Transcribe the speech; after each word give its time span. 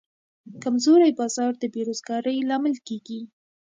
کمزوری 0.63 1.11
بازار 1.19 1.51
د 1.57 1.63
بیروزګارۍ 1.73 2.37
لامل 2.49 2.75
کېږي. 2.87 3.21